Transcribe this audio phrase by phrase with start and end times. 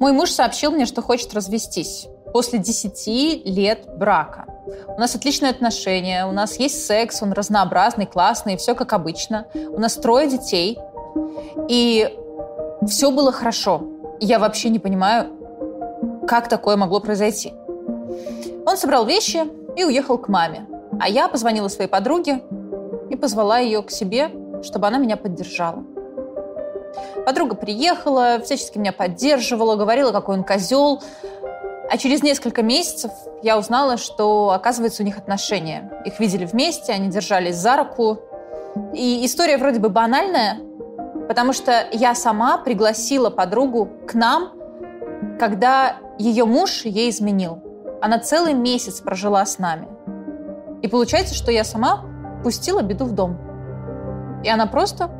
[0.00, 4.46] Мой муж сообщил мне, что хочет развестись после 10 лет брака.
[4.86, 9.46] У нас отличные отношения, у нас есть секс, он разнообразный, классный, все как обычно.
[9.54, 10.78] У нас трое детей,
[11.68, 12.14] и
[12.86, 13.82] все было хорошо.
[14.20, 15.30] Я вообще не понимаю,
[16.28, 17.52] как такое могло произойти.
[18.66, 19.44] Он собрал вещи
[19.76, 20.66] и уехал к маме.
[21.00, 22.42] А я позвонила своей подруге
[23.10, 24.30] и позвала ее к себе,
[24.62, 25.84] чтобы она меня поддержала.
[27.24, 31.02] Подруга приехала, всячески меня поддерживала, говорила, какой он козел.
[31.90, 33.10] А через несколько месяцев
[33.42, 35.90] я узнала, что, оказывается, у них отношения.
[36.04, 38.18] Их видели вместе, они держались за руку.
[38.92, 40.58] И история вроде бы банальная,
[41.28, 44.52] потому что я сама пригласила подругу к нам,
[45.38, 47.62] когда ее муж ей изменил.
[48.00, 49.88] Она целый месяц прожила с нами.
[50.82, 52.04] И получается, что я сама
[52.42, 53.38] пустила беду в дом.
[54.44, 55.10] И она просто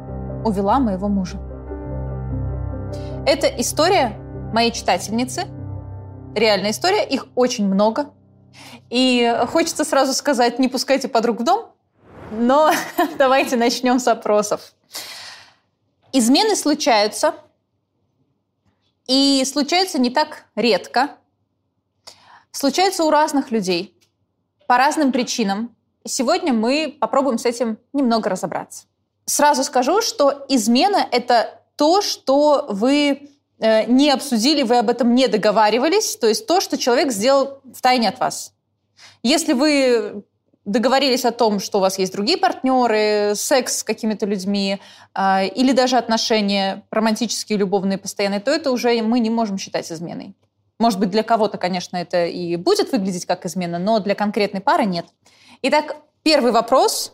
[0.45, 1.39] увела моего мужа.
[3.27, 4.11] Это история
[4.53, 5.47] моей читательницы.
[6.35, 8.13] Реальная история, их очень много.
[8.91, 11.71] И хочется сразу сказать, не пускайте подруг в дом,
[12.31, 12.71] но
[13.19, 14.73] давайте начнем с опросов.
[16.13, 17.35] Измены случаются,
[19.09, 21.17] и случаются не так редко.
[22.53, 23.99] Случаются у разных людей,
[24.67, 25.75] по разным причинам.
[26.05, 28.85] И сегодня мы попробуем с этим немного разобраться.
[29.25, 35.29] Сразу скажу, что измена— это то, что вы э, не обсудили, вы об этом не
[35.29, 38.53] договаривались, то есть то, что человек сделал в тайне от вас.
[39.23, 40.25] Если вы
[40.65, 44.81] договорились о том, что у вас есть другие партнеры, секс с какими-то людьми
[45.15, 50.35] э, или даже отношения романтические, любовные, постоянные, то это уже мы не можем считать изменой.
[50.81, 54.85] Может быть, для кого-то, конечно, это и будет выглядеть как измена, но для конкретной пары
[54.85, 55.07] нет.
[55.63, 57.13] Итак, первый вопрос.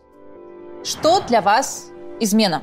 [0.83, 1.87] Что для вас
[2.19, 2.63] измена?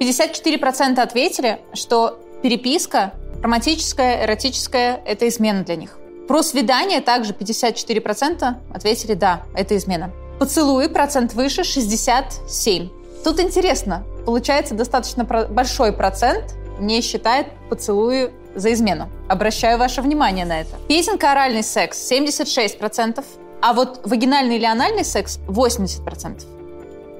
[0.00, 5.98] 54% ответили, что переписка романтическая, эротическая– это измена для них.
[6.28, 10.10] Про свидание также 54% ответили «да, это измена».
[10.38, 12.88] Поцелуи процент выше 67.
[13.24, 19.08] Тут интересно, получается достаточно большой процент не считает поцелуи за измену.
[19.28, 20.76] Обращаю ваше внимание на это.
[20.88, 23.24] Песенка оральный секс 76%,
[23.62, 26.55] а вот вагинальный или анальный секс 80%.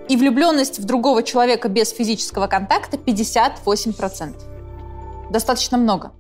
[0.09, 5.31] И влюбленность в другого человека без физического контакта 58%.
[5.31, 6.13] Достаточно много.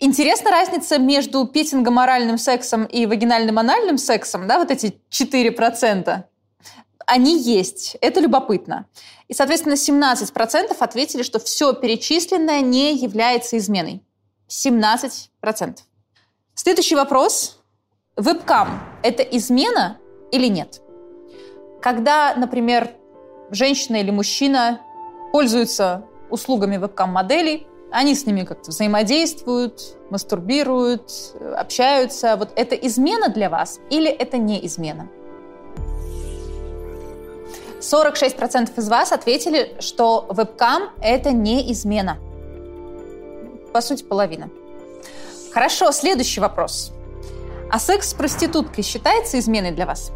[0.00, 6.24] Интересна разница между петингом оральным сексом и вагинальным анальным сексом, да, вот эти 4%.
[7.06, 8.86] Они есть, это любопытно.
[9.28, 14.02] И, соответственно, 17% ответили, что все перечисленное не является изменой.
[14.48, 15.28] 17%.
[16.54, 17.60] Следующий вопрос.
[18.16, 19.98] Вебкам– это измена
[20.32, 20.80] или нет?
[21.80, 22.90] Когда, например,
[23.50, 24.80] женщина или мужчина
[25.32, 29.80] пользуются услугами вебкам-моделей, они с ними как-то взаимодействуют,
[30.10, 31.10] мастурбируют,
[31.56, 32.36] общаются.
[32.36, 35.08] Вот это измена для вас или это не измена?
[37.80, 42.18] 46% из вас ответили, что вебкам– это не измена.
[43.72, 44.50] По сути, половина.
[45.52, 46.92] Хорошо, следующий вопрос.
[47.70, 50.10] А секс с проституткой считается изменой для вас?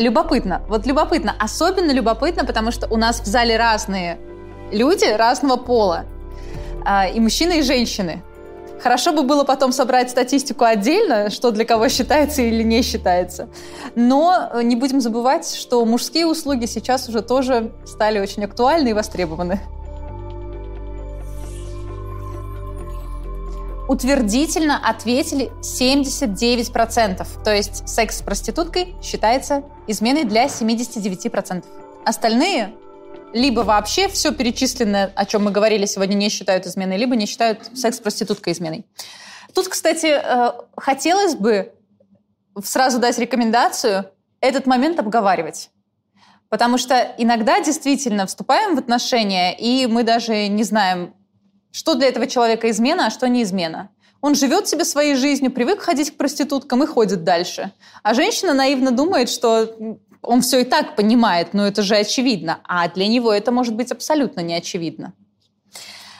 [0.00, 0.62] Любопытно.
[0.66, 1.34] Вот любопытно.
[1.38, 4.18] Особенно любопытно, потому что у нас в зале разные
[4.72, 6.06] люди разного пола.
[6.86, 8.22] А, и мужчины, и женщины.
[8.82, 13.50] Хорошо бы было потом собрать статистику отдельно, что для кого считается или не считается.
[13.94, 19.60] Но не будем забывать, что мужские услуги сейчас уже тоже стали очень актуальны и востребованы.
[23.90, 27.26] Утвердительно ответили 79%.
[27.42, 31.64] То есть секс с проституткой считается изменой для 79%.
[32.04, 32.72] Остальные
[33.32, 37.68] либо вообще все перечисленное, о чем мы говорили сегодня, не считают изменой, либо не считают
[37.76, 38.86] секс с проституткой изменой.
[39.56, 41.72] Тут, кстати, э, хотелось бы
[42.62, 44.08] сразу дать рекомендацию
[44.40, 45.70] этот момент обговаривать.
[46.48, 51.12] Потому что иногда действительно вступаем в отношения, и мы даже не знаем,
[51.72, 53.90] что для этого человека измена, а что не измена.
[54.20, 57.72] Он живет себе своей жизнью, привык ходить к проституткам и ходит дальше.
[58.02, 59.74] А женщина наивно думает, что
[60.22, 62.60] он все и так понимает, но это же очевидно.
[62.64, 65.14] А для него это может быть абсолютно не очевидно.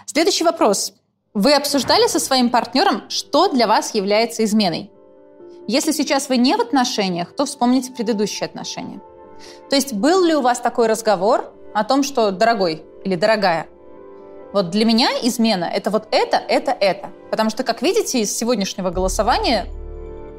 [0.07, 0.95] Следующий вопрос.
[1.35, 4.91] Вы обсуждали со своим партнером, что для вас является изменой?
[5.69, 9.01] Если сейчас вы не в отношениях, то вспомните предыдущие отношения.
[9.69, 13.69] То есть был ли у вас такой разговор о том, что дорогой или дорогая,
[14.53, 17.11] вот для меня измена– это вот это, это, это.
[17.31, 19.67] Потому что, как видите, из сегодняшнего голосования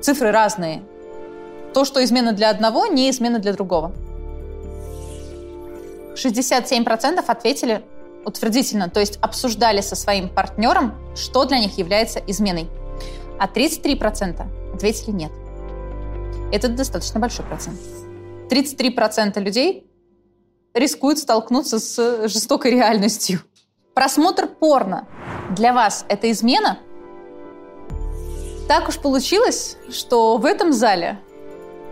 [0.01, 0.83] цифры разные.
[1.73, 3.93] То, что измена для одного, не измена для другого.
[6.15, 7.83] 67% ответили,
[8.25, 12.69] утвердительно, то есть обсуждали со своим партнером, что для них является изменой.
[13.39, 15.31] А 33% ответили нет.
[16.51, 17.79] Это достаточно большой процент.
[18.49, 19.87] 33% людей
[20.73, 23.39] рискуют столкнуться с жестокой реальностью.
[23.93, 25.05] Просмотр порно
[25.49, 26.79] для вас– это измена?
[28.69, 31.19] Так уж получилось, что в этом зале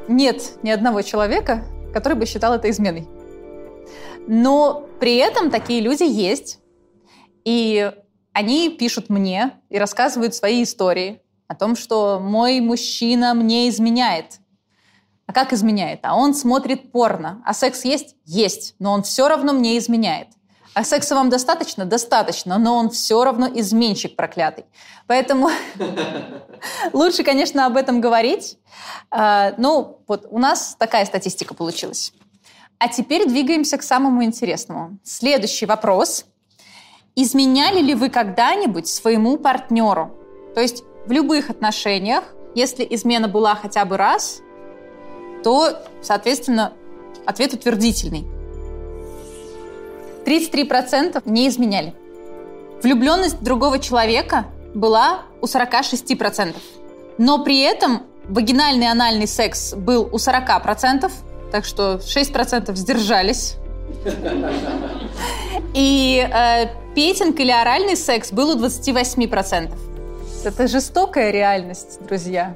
[0.08, 3.08] нет ни одного человека, который бы считал это изменой.
[4.28, 6.60] Но при этом такие люди есть,
[7.44, 7.92] и
[8.32, 14.40] они пишут мне и рассказывают свои истории о том, что мой мужчина мне изменяет.
[15.26, 16.00] А как изменяет?
[16.04, 17.44] А он смотрит порно.
[17.46, 18.16] А секс есть?
[18.24, 18.76] Есть.
[18.80, 20.30] Но он все равно мне изменяет.
[20.74, 21.86] А секса вам достаточно?
[21.86, 24.66] Достаточно, но он все равно изменщик проклятый.
[25.08, 25.50] Поэтому
[26.94, 28.58] лучше, конечно, об этом говорить.
[29.10, 32.14] А, ну, вот у нас такая статистика получилась.
[32.78, 35.00] А теперь двигаемся к самому интересному.
[35.04, 36.26] Следующий вопрос.
[37.16, 40.16] Изменяли ли вы когда-нибудь своему партнеру?
[40.56, 42.24] То есть в любых отношениях,
[42.56, 44.42] если измена была хотя бы раз,
[45.44, 46.74] то, соответственно,
[47.26, 48.39] ответ утвердительный.
[50.26, 51.94] 33% не изменяли.
[52.82, 56.56] Влюбленность другого человека была у 46%.
[57.18, 61.12] Но при этом вагинальный анальный секс был у 40%,
[61.52, 63.56] так что 6% сдержались.
[65.74, 69.74] И э, петинг или оральный секс был у 28%.
[70.46, 72.56] Это жестокая реальность, друзья.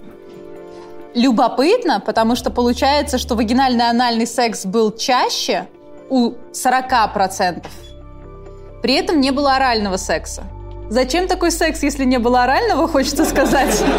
[1.16, 5.68] Любопытно, потому что получается, что вагинальный анальный секс был чаще
[6.14, 7.66] у 40%.
[8.84, 10.44] При этом не было орального секса.
[10.88, 13.84] Зачем такой секс, если не было орального, хочется сказать?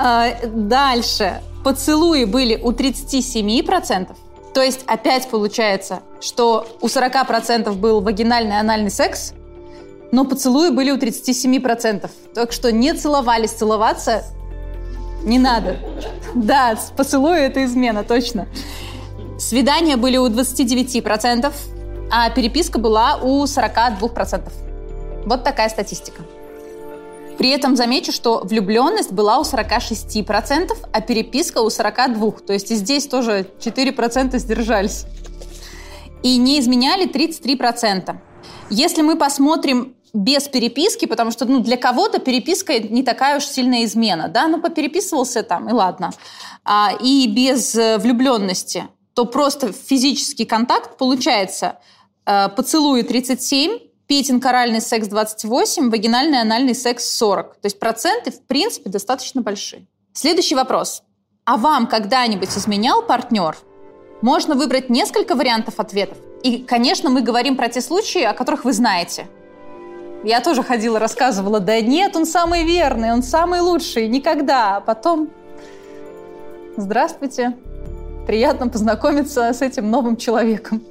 [0.00, 1.42] А, дальше.
[1.64, 4.14] Поцелуи были у 37%.
[4.54, 9.32] То есть опять получается, что у 40% был вагинальный анальный секс,
[10.12, 12.08] но поцелуи были у 37%.
[12.32, 14.22] Так что не целовались, целоваться
[15.24, 15.78] не надо.
[16.34, 18.46] Да, поцелуи– это измена, точно.
[19.38, 21.52] Свидания были у 29%,
[22.10, 24.52] а переписка была у 42%.
[25.26, 26.22] Вот такая статистика.
[27.38, 32.40] При этом замечу, что влюбленность была у 46%, а переписка у 42%.
[32.44, 35.04] То есть и здесь тоже 4% сдержались.
[36.24, 38.16] И не изменяли 33%.
[38.70, 43.84] Если мы посмотрим без переписки, потому что ну, для кого-то переписка не такая уж сильная
[43.84, 46.10] измена, да, ну попереписывался там, и ладно.
[46.64, 51.80] А, и без э, влюбленности, то просто физический контакт получается
[52.24, 57.54] э, поцелуи 37, петинг оральный секс 28, вагинальный анальный секс 40.
[57.54, 59.88] То есть проценты, в принципе, достаточно большие.
[60.12, 61.02] Следующий вопрос.
[61.44, 63.56] А вам когда-нибудь изменял партнер?
[64.22, 66.18] Можно выбрать несколько вариантов ответов.
[66.44, 69.26] И, конечно, мы говорим про те случаи, о которых вы знаете–
[70.24, 74.76] я тоже ходила, рассказывала, да нет, он самый верный, он самый лучший, никогда.
[74.76, 75.30] А потом,
[76.76, 77.56] здравствуйте,
[78.28, 80.82] приятно познакомиться с этим новым человеком.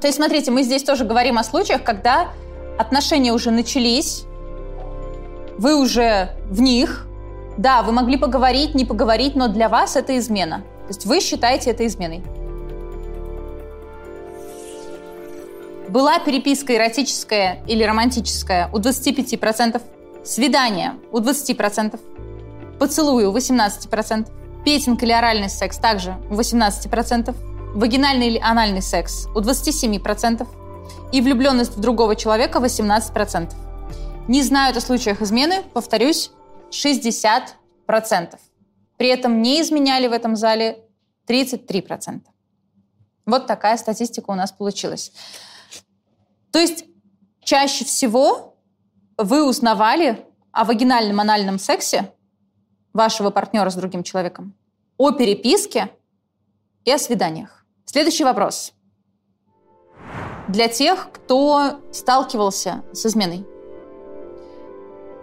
[0.00, 2.32] То есть, смотрите, мы здесь тоже говорим о случаях, когда
[2.76, 4.24] отношения уже начались,
[5.56, 7.06] вы уже в них,
[7.56, 10.64] да, вы могли поговорить, не поговорить, но для вас это измена.
[10.82, 12.24] То есть вы считаете это изменой.
[15.88, 19.80] Была переписка эротическая или романтическая у 25%,
[20.24, 22.00] свидание у 20%,
[22.80, 24.26] поцелуй у 18%,
[24.64, 27.34] петинг или оральный секс также у 18%,
[27.74, 30.46] вагинальный или анальный секс у 27%
[31.12, 33.52] и влюбленность в другого человека 18%.
[34.28, 36.30] Не знают о случаях измены, повторюсь,
[36.70, 38.38] 60%.
[38.96, 40.84] При этом не изменяли в этом зале
[41.26, 42.20] 33%.
[43.26, 45.12] Вот такая статистика у нас получилась.
[46.50, 46.84] То есть
[47.42, 48.56] чаще всего
[49.16, 52.12] вы узнавали о вагинальном анальном сексе
[52.92, 54.54] вашего партнера с другим человеком,
[54.98, 55.90] о переписке
[56.84, 57.64] и о свиданиях.
[57.84, 58.72] Следующий вопрос.
[60.48, 63.46] Для тех, кто сталкивался с изменой.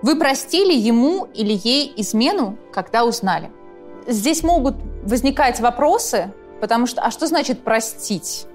[0.01, 3.51] Вы простили ему или ей измену, когда узнали?
[4.07, 8.45] Здесь могут возникать вопросы, потому что, а что значит простить?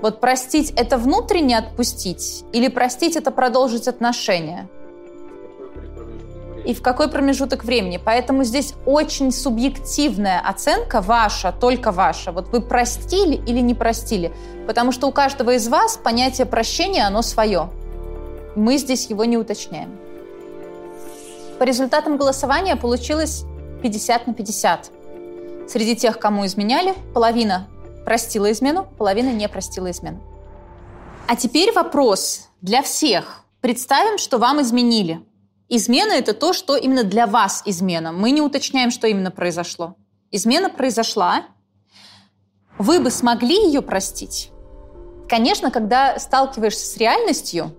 [0.00, 2.44] Вот простить– это внутренне отпустить?
[2.52, 4.68] Или простить– это продолжить отношения?
[6.66, 8.00] И в какой промежуток времени?
[8.04, 12.32] Поэтому здесь очень субъективная оценка ваша, только ваша.
[12.32, 14.34] Вот вы простили или не простили?
[14.66, 17.70] Потому что у каждого из вас понятие прощения, оно свое.
[18.56, 19.96] Мы здесь его не уточняем.
[21.60, 23.44] По результатам голосования получилось
[23.82, 24.90] 50 на 50.
[25.68, 27.68] Среди тех, кому изменяли, половина
[28.04, 30.18] простила измену, половина не простила измену.
[31.28, 33.44] А теперь вопрос для всех.
[33.60, 35.20] Представим, что вам изменили.
[35.68, 38.12] Измена– это то, что именно для вас измена.
[38.12, 39.96] Мы не уточняем, что именно произошло.
[40.30, 41.46] Измена произошла.
[42.78, 44.52] Вы бы смогли ее простить?
[45.28, 47.72] Конечно, когда сталкиваешься с реальностью,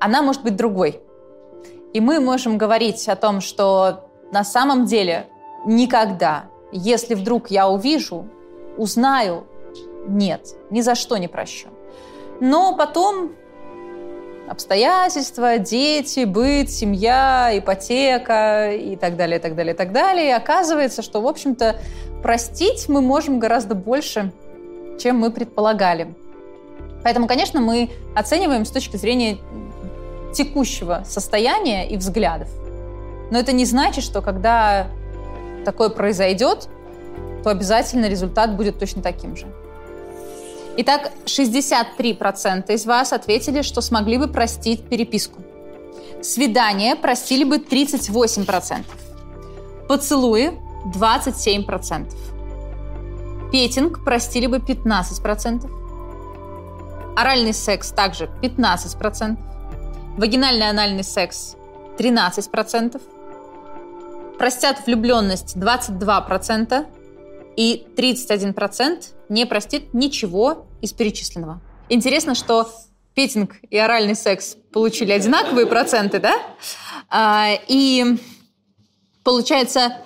[0.00, 1.00] она может быть другой.
[1.92, 5.28] И мы можем говорить о том, что на самом деле
[5.64, 8.28] никогда, если вдруг я увижу,
[8.76, 9.46] узнаю,
[10.08, 11.68] нет, ни за что не прощу.
[12.40, 13.32] Но потом
[14.52, 20.28] обстоятельства, дети, быт, семья, ипотека и так далее, и так далее, и так далее.
[20.28, 21.76] И оказывается, что, в общем-то,
[22.22, 24.30] простить мы можем гораздо больше,
[25.00, 26.14] чем мы предполагали.
[27.02, 29.38] Поэтому, конечно, мы оцениваем с точки зрения
[30.34, 32.48] текущего состояния и взглядов.
[33.30, 34.88] Но это не значит, что когда
[35.64, 36.68] такое произойдет,
[37.42, 39.46] то обязательно результат будет точно таким же.
[40.78, 45.42] Итак, 63% из вас ответили, что смогли бы простить переписку.
[46.22, 48.84] Свидание простили бы 38%.
[49.88, 50.52] Поцелуи
[50.94, 52.06] 27%.
[53.52, 55.70] Петинг простили бы 15%.
[57.16, 59.36] Оральный секс также 15%.
[60.16, 61.56] Вагинальный анальный секс
[61.98, 62.98] 13%.
[64.38, 66.86] Простят влюбленность 22%.
[67.56, 71.60] И 31% не простит ничего из перечисленного.
[71.88, 72.68] Интересно, что
[73.14, 76.34] петинг и оральный секс получили одинаковые проценты, да?
[77.10, 78.16] А, и
[79.22, 79.98] получается,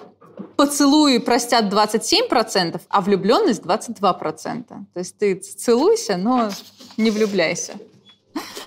[0.56, 4.64] поцелуи простят 27%, а влюбленность 22%.
[4.64, 6.50] То есть ты целуйся, но
[6.96, 7.74] не влюбляйся.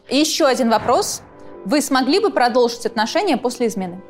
[0.10, 1.22] И еще один вопрос.
[1.66, 4.02] Вы смогли бы продолжить отношения после измены?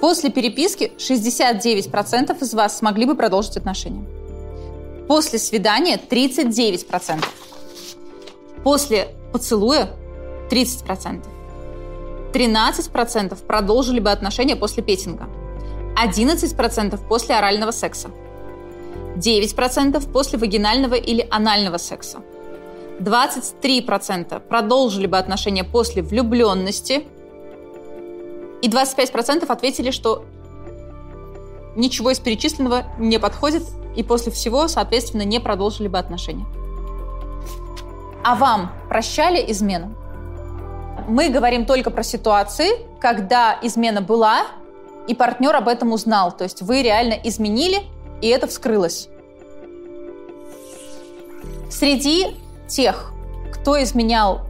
[0.00, 4.04] После переписки 69% из вас смогли бы продолжить отношения.
[5.08, 7.24] После свидания 39%.
[8.62, 9.90] После поцелуя
[10.50, 11.24] 30%.
[12.32, 15.28] 13% продолжили бы отношения после петинга.
[15.96, 18.10] 11% после орального секса.
[19.16, 22.18] 9% после вагинального или анального секса.
[23.00, 27.04] 23% продолжили бы отношения после влюбленности.
[28.62, 30.24] И 25% ответили, что
[31.76, 33.62] ничего из перечисленного не подходит,
[33.96, 36.46] и после всего, соответственно, не продолжили бы отношения.
[38.24, 39.94] А вам прощали измену?
[41.08, 42.68] Мы говорим только про ситуации,
[43.00, 44.46] когда измена была,
[45.06, 46.32] и партнер об этом узнал.
[46.32, 47.82] То есть вы реально изменили,
[48.20, 49.08] и это вскрылось.
[51.70, 52.36] Среди
[52.66, 53.12] тех,
[53.52, 54.42] кто изменял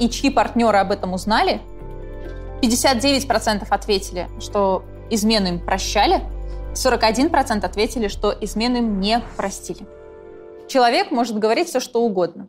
[0.00, 1.60] и чьи партнеры об этом узнали,
[2.64, 6.22] 59% ответили, что измену им прощали,
[6.74, 9.86] 41% ответили, что измену им не простили.
[10.68, 12.48] Человек может говорить все, что угодно.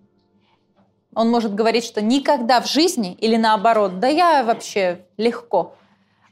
[1.13, 5.75] Он может говорить, что никогда в жизни или наоборот, да я вообще легко.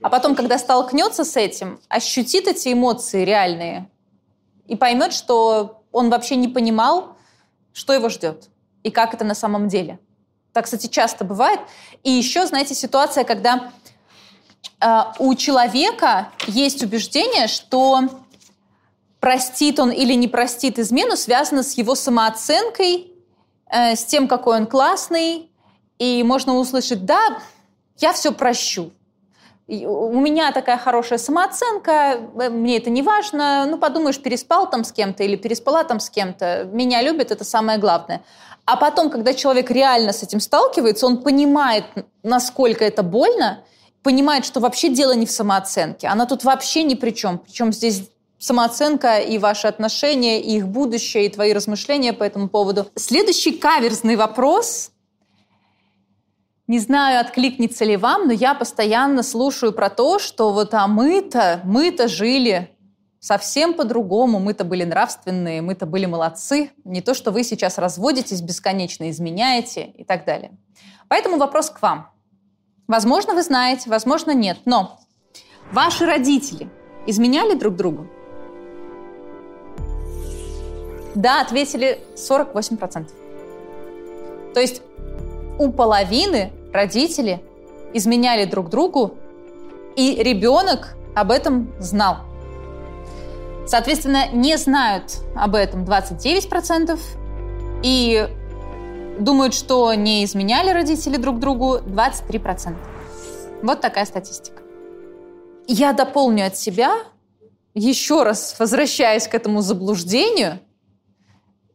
[0.02, 3.90] А потом, когда столкнется с этим, ощутит эти эмоции реальные
[4.68, 7.16] и поймет, что он вообще не понимал,
[7.74, 8.50] что его ждет
[8.84, 10.00] и как это на самом деле.
[10.54, 11.60] Так, кстати, часто бывает.
[12.04, 13.72] И еще, знаете, ситуация, когда
[14.80, 18.02] э, у человека есть убеждение, что
[19.20, 23.12] простит он или не простит измену, связано с его самооценкой,
[23.72, 25.50] э, с тем, какой он классный.
[25.98, 27.40] И можно услышать, да,
[27.98, 28.92] я все прощу.
[29.68, 33.66] У меня такая хорошая самооценка, э, мне это не важно.
[33.66, 36.66] Ну, подумаешь, переспал там с кем-то или переспала там с кем-то.
[36.66, 38.22] Меня любят, это самое главное.
[38.66, 41.84] А потом, когда человек реально с этим сталкивается, он понимает,
[42.24, 43.64] насколько это больно,
[44.04, 46.08] понимает, что вообще дело не в самооценке.
[46.08, 47.40] Она тут вообще ни при чем.
[47.40, 48.04] Причем здесь
[48.40, 52.88] самооценка и ваши отношения, и их будущее, и твои размышления по этому поводу.
[52.96, 54.92] Следующий каверзный вопрос.
[56.68, 61.62] Не знаю, откликнется ли вам, но я постоянно слушаю про то, что вот а мы-то,
[61.66, 62.73] мы-то жили
[63.24, 64.40] совсем по-другому.
[64.40, 66.72] Мы-то были нравственные, мы-то были молодцы.
[66.84, 70.52] Не то, что вы сейчас разводитесь, бесконечно изменяете и так далее.
[71.08, 72.12] Поэтому вопрос к вам.
[72.86, 74.58] Возможно, вы знаете, возможно, нет.
[74.66, 75.00] Но
[75.72, 76.70] ваши родители
[77.08, 78.08] изменяли друг другу?
[81.16, 83.10] Да, ответили 48%.
[84.54, 84.82] То есть
[85.58, 87.42] у половины родители
[87.94, 89.18] изменяли друг другу,
[89.96, 92.33] и ребенок об этом знал.
[93.66, 97.00] Соответственно, не знают об этом 29%,
[97.84, 98.30] и
[99.20, 102.76] думают, что не изменяли родители друг другу 23%.
[103.62, 104.64] Вот такая статистика.
[105.68, 106.94] Я дополню от себя,
[107.74, 110.60] еще раз возвращаясь к этому заблуждению,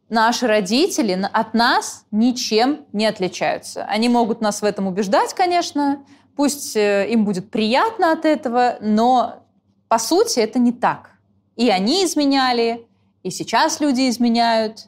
[0.08, 3.84] наши родители от нас ничем не отличаются.
[3.84, 6.04] Они могут нас в этом убеждать, конечно,
[6.36, 9.44] пусть э, им будет приятно от этого, но
[9.88, 11.17] по сути это не так.
[11.58, 12.86] И они изменяли,
[13.24, 14.86] и сейчас люди изменяют.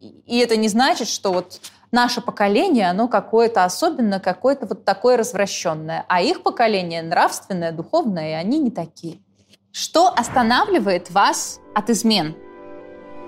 [0.00, 1.58] И это не значит, что вот
[1.90, 8.34] наше поколение, оно какое-то особенно, какое-то вот такое развращенное, а их поколение нравственное, духовное, и
[8.34, 9.20] они не такие.
[9.72, 12.36] Что останавливает вас от измен?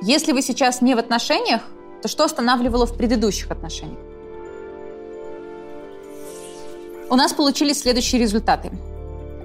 [0.02, 1.62] Если вы сейчас не в отношениях,
[2.02, 3.98] то что останавливало в предыдущих отношениях?
[7.08, 8.70] У нас получились следующие результаты.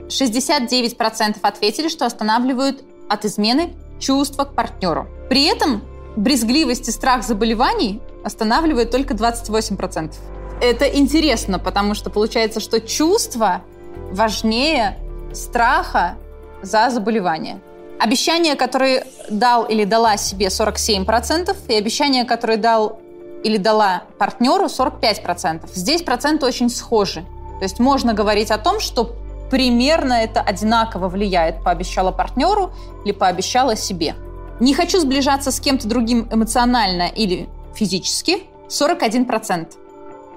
[0.09, 5.07] 69% ответили, что останавливают от измены чувства к партнеру.
[5.29, 5.83] При этом
[6.15, 10.13] брезгливость и страх заболеваний останавливает только 28%.
[10.61, 13.63] Это интересно, потому что получается, что чувство
[14.11, 14.99] важнее
[15.33, 16.17] страха
[16.61, 17.59] за заболевание.
[17.99, 22.99] Обещание, которое дал или дала себе 47%, и обещание, которое дал
[23.43, 25.69] или дала партнеру 45%.
[25.73, 27.25] Здесь проценты очень схожи.
[27.59, 29.15] То есть можно говорить о том, что
[29.53, 32.73] примерно это одинаково влияет, пообещала партнеру
[33.05, 34.15] или пообещала себе.
[34.59, 39.67] Не хочу сближаться с кем-то другим эмоционально или физически 41%.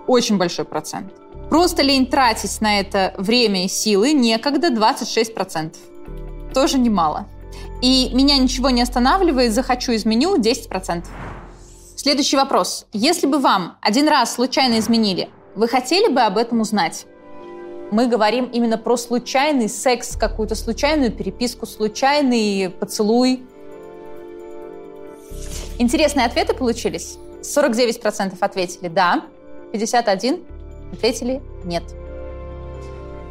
[0.07, 1.15] Очень большой процент.
[1.49, 5.75] Просто лень тратить на это время и силы некогда 26%.
[6.53, 7.27] Тоже немало.
[7.81, 11.07] И меня ничего не останавливает, захочу изменю 10%.
[11.97, 12.85] Следующий вопрос.
[12.93, 17.07] Если бы вам один раз случайно изменили, вы хотели бы об этом узнать?
[17.91, 23.47] Мы говорим именно про случайный секс, какую-то случайную переписку, случайный поцелуй.
[25.79, 27.19] Интересные ответы получились.
[27.43, 29.25] 49% ответили «да»,
[29.73, 30.45] 51%
[30.93, 31.85] ответили «нет».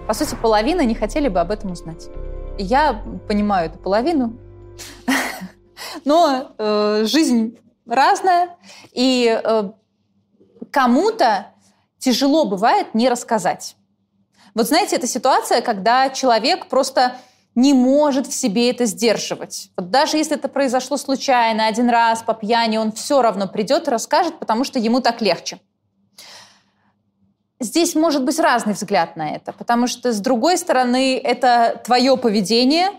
[0.08, 2.08] По сути, половина не хотели бы об этом узнать.
[2.58, 4.38] Я понимаю эту половину,
[6.06, 8.56] но э, жизнь разная,
[8.94, 9.72] и э,
[10.72, 11.48] кому-то
[11.98, 13.76] тяжело бывает не рассказать.
[14.56, 17.18] Вот знаете, это ситуация, когда человек просто
[17.56, 19.70] не может в себе это сдерживать.
[19.78, 23.92] Вот даже если это произошло случайно, один раз по пьяни, он все равно придет и
[23.92, 25.60] расскажет, потому что ему так легче.
[27.60, 32.90] Здесь может быть разный взгляд на это, потому что, с другой стороны, это твое поведение,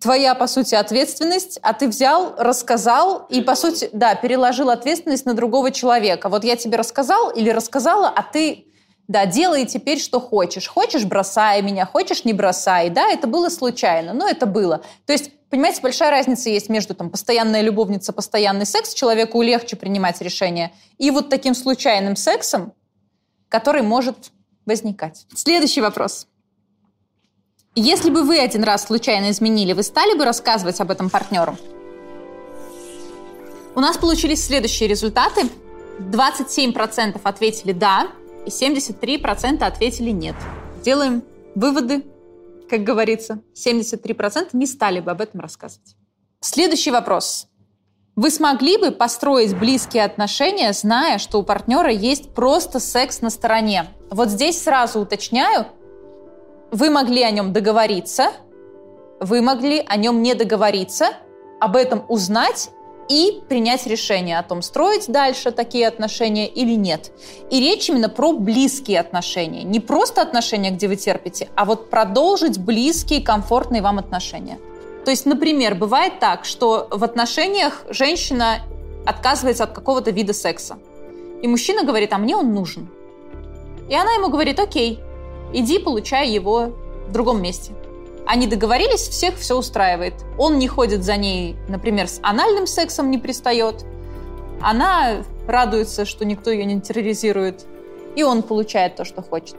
[0.00, 5.34] твоя, по сути, ответственность, а ты взял, рассказал и, по сути, да, переложил ответственность на
[5.34, 6.28] другого человека.
[6.28, 8.66] Вот я тебе рассказал или рассказала, а ты
[9.08, 10.68] да, делай теперь, что хочешь.
[10.68, 12.88] Хочешь, бросай меня, хочешь, не бросай.
[12.88, 14.82] Да, это было случайно, но это было.
[15.06, 20.20] То есть, понимаете, большая разница есть между там постоянная любовница, постоянный секс, человеку легче принимать
[20.20, 22.72] решения, и вот таким случайным сексом,
[23.48, 24.30] который может
[24.64, 25.26] возникать.
[25.34, 26.28] Следующий вопрос.
[27.74, 31.58] Если бы вы один раз случайно изменили, вы стали бы рассказывать об этом партнеру?
[33.74, 35.48] У нас получились следующие результаты.
[35.98, 38.08] 27% ответили «да»,
[38.46, 40.36] и 73% ответили нет.
[40.82, 41.22] Делаем
[41.54, 42.04] выводы,
[42.68, 43.40] как говорится.
[43.54, 45.96] 73% не стали бы об этом рассказывать.
[46.40, 47.48] Следующий вопрос.
[48.14, 53.86] Вы смогли бы построить близкие отношения, зная, что у партнера есть просто секс на стороне?
[54.10, 55.66] Вот здесь сразу уточняю,
[56.70, 58.32] вы могли о нем договориться,
[59.18, 61.14] вы могли о нем не договориться,
[61.58, 62.70] об этом узнать
[63.12, 67.12] и принять решение о том, строить дальше такие отношения или нет.
[67.50, 69.64] И речь именно про близкие отношения.
[69.64, 74.58] Не просто отношения, где вы терпите, а вот продолжить близкие, комфортные вам отношения.
[75.04, 78.60] То есть, например, бывает так, что в отношениях женщина
[79.04, 80.78] отказывается от какого-то вида секса.
[81.42, 82.88] И мужчина говорит, а мне он нужен.
[83.90, 85.00] И она ему говорит, окей,
[85.52, 86.72] иди получай его
[87.08, 87.72] в другом месте.
[88.26, 90.14] Они договорились, всех все устраивает.
[90.38, 93.84] Он не ходит за ней, например, с анальным сексом не пристает.
[94.60, 97.66] Она радуется, что никто ее не терроризирует.
[98.14, 99.56] И он получает то, что хочет.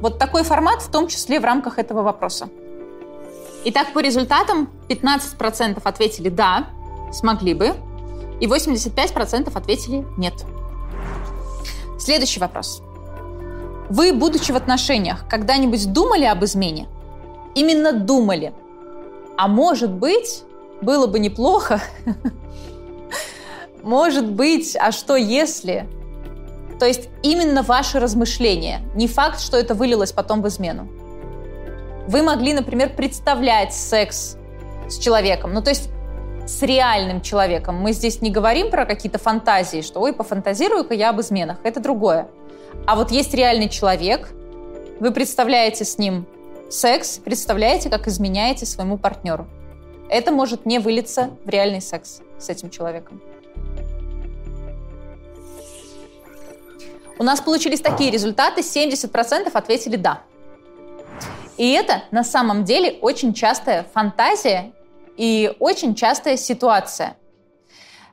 [0.00, 2.48] Вот такой формат, в том числе в рамках этого вопроса.
[3.64, 6.66] Итак, по результатам 15% ответили «да»,
[7.12, 7.72] смогли бы,
[8.40, 10.34] и 85% ответили «нет».
[11.98, 12.82] Следующий вопрос.
[13.88, 16.88] Вы, будучи в отношениях, когда-нибудь думали об измене?
[17.54, 18.52] Именно думали.
[19.36, 20.44] А может быть,
[20.80, 21.80] было бы неплохо.
[23.82, 25.86] Может быть, а что если?
[26.78, 28.80] То есть именно ваши размышления.
[28.94, 30.88] Не факт, что это вылилось потом в измену.
[32.08, 34.36] Вы могли, например, представлять секс
[34.88, 35.52] с человеком.
[35.52, 35.90] Ну, то есть
[36.46, 37.76] с реальным человеком.
[37.76, 41.58] Мы здесь не говорим про какие-то фантазии, что ой, пофантазирую-ка я об изменах.
[41.62, 42.28] Это другое.
[42.86, 44.30] А вот есть реальный человек,
[45.00, 46.26] вы представляете с ним
[46.74, 49.46] секс представляете, как изменяете своему партнеру.
[50.08, 53.22] Это может не вылиться в реальный секс с этим человеком.
[57.18, 58.60] У нас получились такие результаты.
[58.60, 60.22] 70% ответили «да».
[61.56, 64.72] И это на самом деле очень частая фантазия
[65.16, 67.16] и очень частая ситуация.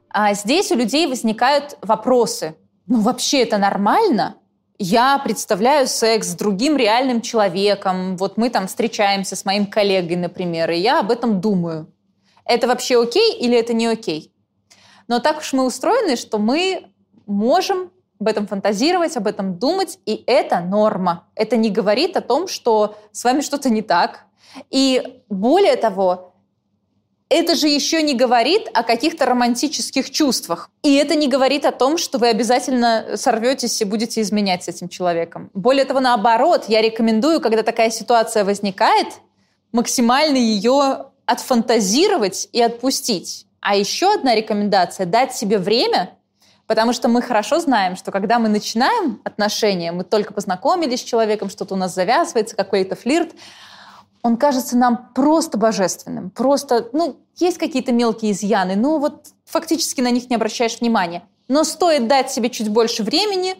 [0.09, 2.55] А здесь у людей возникают вопросы.
[2.85, 4.35] Ну вообще это нормально?
[4.83, 8.17] Я представляю секс с другим реальным человеком.
[8.17, 11.93] Вот мы там встречаемся с моим коллегой, например, и я об этом думаю.
[12.45, 14.33] Это вообще окей или это не окей?
[15.07, 16.87] Но так уж мы устроены, что мы
[17.27, 21.27] можем об этом фантазировать, об этом думать, и это норма.
[21.35, 24.25] Это не говорит о том, что с вами что-то не так.
[24.71, 26.30] И более того,
[27.31, 30.69] это же еще не говорит о каких-то романтических чувствах.
[30.83, 34.89] И это не говорит о том, что вы обязательно сорветесь и будете изменять с этим
[34.89, 35.49] человеком.
[35.53, 39.07] Более того, наоборот, я рекомендую, когда такая ситуация возникает,
[39.71, 43.45] максимально ее отфантазировать и отпустить.
[43.61, 46.17] А еще одна рекомендация– дать себе время
[46.67, 51.49] Потому что мы хорошо знаем, что когда мы начинаем отношения, мы только познакомились с человеком,
[51.49, 53.31] что-то у нас завязывается, какой-то флирт,
[54.23, 56.29] он кажется нам просто божественным.
[56.29, 61.23] Просто, ну, есть какие-то мелкие изъяны, но вот фактически на них не обращаешь внимания.
[61.47, 63.55] Но стоит дать себе чуть больше времени,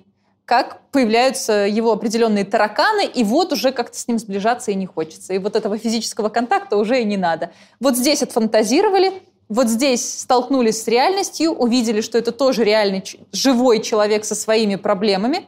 [0.45, 5.34] как появляются его определенные тараканы, и вот уже как-то с ним сближаться и не хочется.
[5.34, 7.52] И вот этого физического контакта уже и не надо.
[7.80, 14.26] Вот здесь отфантазировали, вот здесь столкнулись с реальностью, увидели, что это тоже реальный живой человек
[14.26, 15.47] со своими проблемами.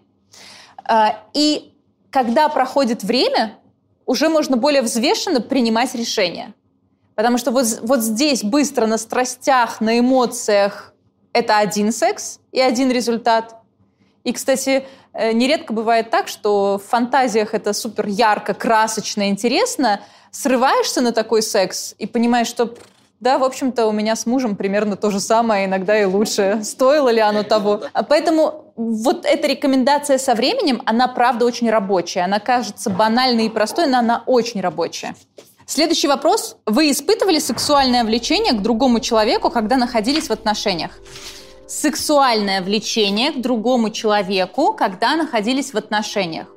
[0.86, 1.74] А, и
[2.10, 3.58] когда проходит время,
[4.06, 6.54] уже можно более взвешенно принимать решения.
[7.16, 10.94] Потому что вот, вот здесь быстро на страстях, на эмоциях
[11.32, 13.56] это один секс и один результат.
[14.24, 21.02] И, кстати, э, нередко бывает так, что в фантазиях это супер ярко, красочно, интересно, срываешься
[21.02, 22.76] на такой секс и понимаешь, что
[23.20, 26.60] да, в общем-то, у меня с мужем примерно то же самое, иногда и лучше.
[26.64, 27.84] Стоило ли оно того?
[27.94, 32.22] А поэтому вот эта рекомендация со временем, она правда очень рабочая.
[32.22, 35.16] Она кажется банальной и простой, но она очень рабочая.
[35.66, 36.58] Следующий вопрос.
[36.66, 40.92] Вы испытывали сексуальное влечение к другому человеку, когда находились в отношениях?
[41.68, 46.48] Сексуальное влечение к другому человеку, когда находились в отношениях.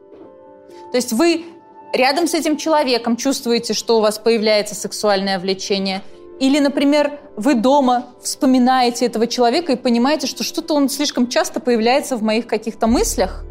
[0.90, 1.44] То есть вы
[1.92, 6.02] рядом с этим человеком чувствуете, что у вас появляется сексуальное влечение–
[6.38, 12.16] или, например, вы дома вспоминаете этого человека и понимаете, что что-то он слишком часто появляется
[12.16, 13.44] в моих каких-то мыслях,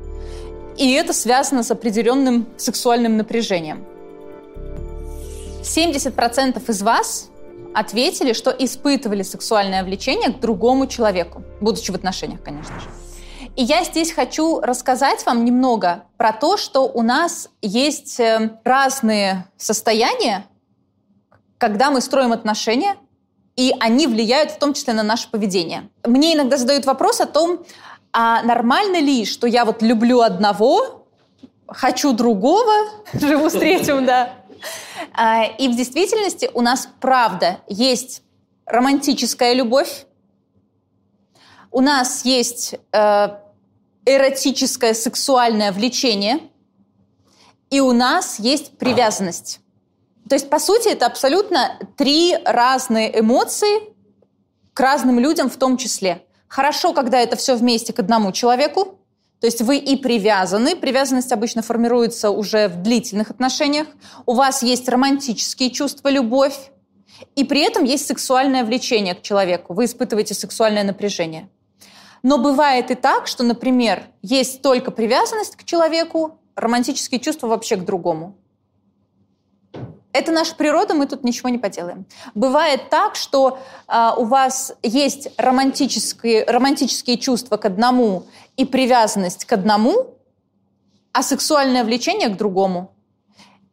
[0.77, 3.85] и это связано с определенным сексуальным напряжением.
[5.63, 7.29] 70% из вас
[7.73, 12.87] ответили, что испытывали сексуальное влечение к другому человеку, будучи в отношениях, конечно же.
[13.55, 19.47] И я здесь хочу рассказать вам немного про то, что у нас есть э, разные
[19.57, 20.45] состояния,
[21.57, 22.95] когда мы строим отношения,
[23.55, 25.89] и они влияют в том числе на наше поведение.
[26.03, 27.65] Мне иногда задают вопрос о том,
[28.11, 31.07] а нормально ли, что я вот люблю одного,
[31.67, 32.73] хочу другого,
[33.13, 34.33] живу с третьим, да.
[35.13, 38.23] А, и в действительности у нас правда есть
[38.65, 40.05] романтическая любовь,
[41.71, 43.27] у нас есть э,
[44.05, 46.39] эротическое сексуальное влечение,
[47.69, 49.59] и у нас есть привязанность.
[50.27, 53.93] То есть, по сути, это абсолютно три разные эмоции
[54.73, 56.23] к разным людям в том числе.
[56.47, 58.99] Хорошо, когда это все вместе к одному человеку,
[59.39, 63.87] то есть вы и привязаны, привязанность обычно формируется уже в длительных отношениях,
[64.25, 66.71] у вас есть романтические чувства, любовь,
[67.35, 71.49] и при этом есть сексуальное влечение к человеку, вы испытываете сексуальное напряжение.
[72.23, 77.85] Но бывает и так, что, например, есть только привязанность к человеку, романтические чувства вообще к
[77.85, 78.35] другому.
[80.15, 82.05] Это наша природа, мы тут ничего не поделаем.
[82.35, 88.23] Бывает так, что э, у вас есть романтические, романтические чувства к одному
[88.55, 90.15] и привязанность к одному,
[91.11, 92.95] а сексуальное влечение к другому.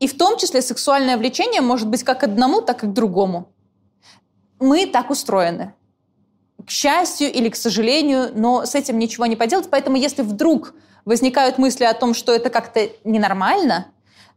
[0.00, 3.48] И в том числе сексуальное влечение может быть как к одному, так и к другому.
[4.58, 5.74] Мы так устроены.
[6.66, 9.70] К счастью или к сожалению, но с этим ничего не поделать.
[9.70, 10.74] Поэтому если вдруг
[11.04, 13.86] возникают мысли о том, что это как-то ненормально–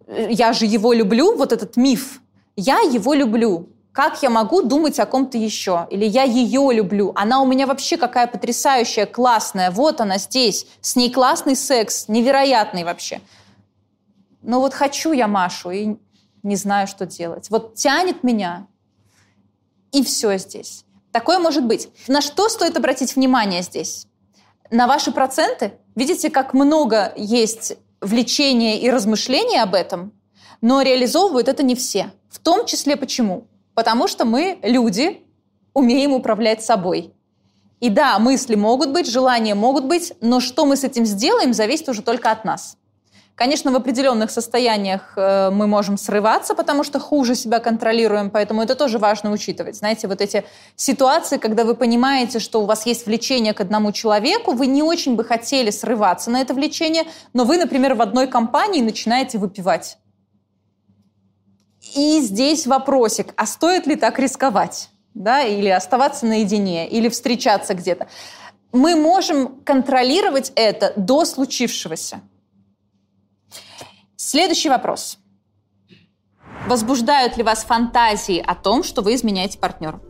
[0.07, 2.21] я же его люблю, вот этот миф,
[2.55, 3.69] я его люблю.
[3.91, 5.87] Как я могу думать о ком-то еще?
[5.89, 7.13] Или я ее люблю?
[7.15, 9.71] Она у меня вообще какая потрясающая, классная.
[9.71, 10.67] Вот она здесь.
[10.81, 13.21] С ней классный секс, невероятный вообще.
[14.41, 15.95] Но вот хочу я Машу и
[16.43, 17.49] не знаю, что делать.
[17.49, 18.67] Вот тянет меня,
[19.91, 20.83] и все здесь.
[21.13, 21.87] Такое может быть.
[22.09, 24.07] На что стоит обратить внимание здесь?
[24.69, 25.71] На ваши проценты?
[25.95, 30.13] Видите, как много есть влечение и размышления об этом,
[30.61, 32.11] но реализовывают это не все.
[32.29, 33.47] В том числе почему?
[33.73, 35.21] Потому что мы, люди,
[35.73, 37.13] умеем управлять собой.
[37.81, 41.89] И да, мысли могут быть, желания могут быть, но что мы с этим сделаем, зависит
[41.89, 42.77] уже только от нас.
[43.35, 48.75] Конечно, в определенных состояниях э, мы можем срываться, потому что хуже себя контролируем, поэтому это
[48.75, 49.75] тоже важно учитывать.
[49.75, 50.45] Знаете, вот эти
[50.77, 55.17] ситуации, когда вы понимаете, что у вас есть влечение к одному человеку, вы не очень
[55.17, 59.97] бы хотели срываться на это влечение, но вы, например, в одной компании начинаете выпивать.
[61.93, 64.89] И здесь вопросик, а стоит ли так рисковать?
[65.13, 68.07] Да, или оставаться наедине, или встречаться где-то.
[68.71, 72.21] Мы можем контролировать это до случившегося.
[74.35, 75.17] Следующий вопрос.
[76.67, 80.01] Возбуждают ли вас фантазии о том, что вы изменяете партнеру?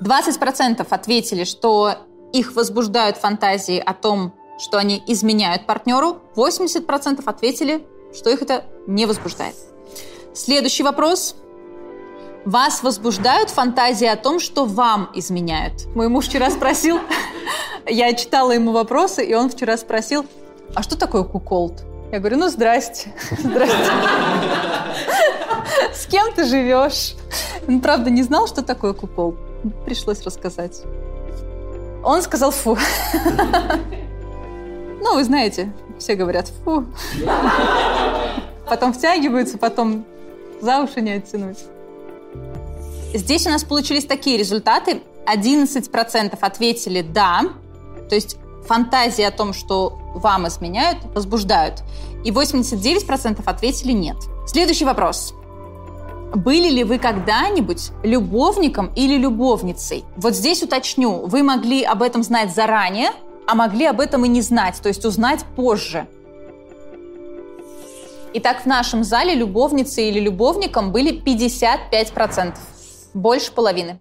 [0.00, 1.96] 20% ответили, что
[2.32, 6.20] их возбуждают фантазии о том, что они изменяют партнеру.
[6.36, 7.84] 80% ответили,
[8.16, 9.56] что их это не возбуждает.
[10.34, 11.34] Следующий вопрос.
[12.44, 15.86] Вас возбуждают фантазии о том, что вам изменяют?
[15.96, 17.00] Мой муж вчера спросил,
[17.88, 20.24] я читала ему вопросы, и он вчера спросил,
[20.74, 21.84] а что такое куколд?
[22.12, 23.76] Я говорю, ну, здрасте, здрасте.
[25.94, 27.14] С кем ты живешь?
[27.66, 29.36] Он, правда, не знал, что такое кукол.
[29.84, 30.82] Пришлось рассказать.
[32.04, 32.78] Он сказал фу.
[34.98, 36.84] Ну, вы знаете, все говорят фу.
[38.68, 40.04] Потом втягиваются, потом
[40.60, 41.58] за уши не оттянуть.
[43.14, 45.02] Здесь у нас получились такие результаты.
[45.26, 47.42] 11% ответили «да»,
[48.08, 51.82] то есть фантазии о том, что вам изменяют, возбуждают.
[52.24, 54.16] И 89% ответили нет.
[54.46, 55.34] Следующий вопрос.
[56.34, 60.04] Были ли вы когда-нибудь любовником или любовницей?
[60.16, 61.26] Вот здесь уточню.
[61.26, 63.10] Вы могли об этом знать заранее,
[63.46, 66.06] а могли об этом и не знать, то есть узнать позже.
[68.34, 72.54] Итак, в нашем зале любовницей или любовником были 55%.
[73.14, 73.98] Больше половины.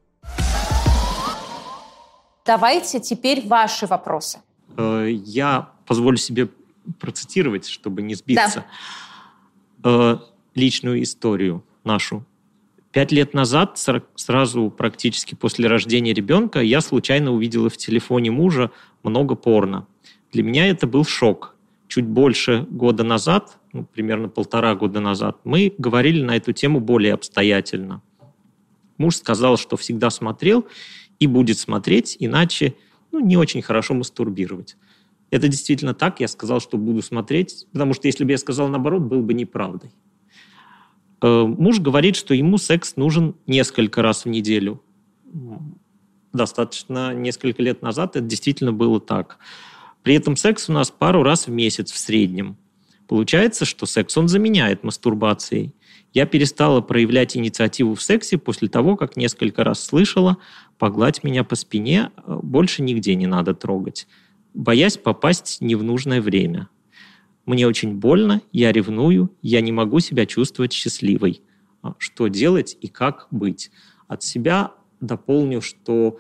[2.45, 4.39] Давайте теперь ваши вопросы.
[4.77, 6.49] Э, я позволю себе
[6.99, 8.65] процитировать, чтобы не сбиться.
[9.77, 10.19] Да.
[10.23, 12.25] Э, личную историю нашу.
[12.91, 13.77] Пять лет назад,
[14.15, 18.71] сразу практически после рождения ребенка, я случайно увидела в телефоне мужа
[19.03, 19.85] много порно.
[20.31, 21.55] Для меня это был шок.
[21.89, 27.13] Чуть больше года назад, ну, примерно полтора года назад, мы говорили на эту тему более
[27.13, 28.01] обстоятельно.
[28.97, 30.65] Муж сказал, что всегда смотрел
[31.19, 32.75] и будет смотреть, иначе
[33.19, 34.75] ну, не очень хорошо мастурбировать.
[35.31, 36.19] Это действительно так.
[36.19, 39.91] Я сказал, что буду смотреть, потому что если бы я сказал наоборот, был бы неправдой.
[41.21, 44.81] Э, муж говорит, что ему секс нужен несколько раз в неделю.
[46.33, 49.37] Достаточно несколько лет назад это действительно было так.
[50.03, 52.57] При этом секс у нас пару раз в месяц в среднем.
[53.07, 55.73] Получается, что секс он заменяет мастурбацией.
[56.13, 60.37] Я перестала проявлять инициативу в сексе после того, как несколько раз слышала
[60.77, 64.07] «погладь меня по спине, э, больше нигде не надо трогать»
[64.55, 66.69] боясь попасть не в нужное время.
[67.45, 71.41] Мне очень больно, я ревную, я не могу себя чувствовать счастливой.
[71.83, 73.69] А что делать и как быть?
[74.07, 76.17] От себя дополню, что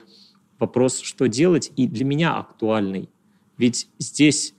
[0.59, 3.09] вопрос, что делать, и для меня актуальный.
[3.57, 4.53] Ведь здесь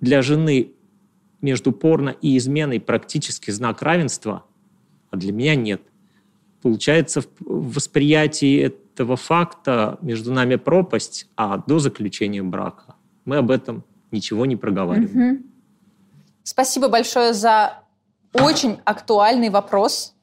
[0.00, 0.72] для жены
[1.42, 4.46] между порно и изменой практически знак равенства,
[5.10, 5.82] а для меня нет.
[6.62, 8.56] Получается, в восприятии
[8.96, 12.94] этого факта между нами пропасть, а до заключения брака
[13.26, 15.32] мы об этом ничего не проговариваем.
[15.32, 15.42] Угу.
[16.44, 17.82] Спасибо большое за
[18.32, 20.14] очень актуальный вопрос.